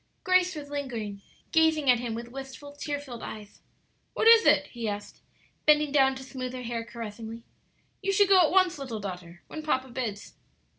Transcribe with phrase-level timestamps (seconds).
[0.23, 1.21] Grace was lingering,
[1.51, 3.61] gazing at him with wistful, tear filled eves.
[4.15, 5.21] "What is it?" he asked,
[5.67, 7.43] bending down to smooth her hair caressingly.
[8.01, 10.33] "You should go at once, little daughter, when papa bids."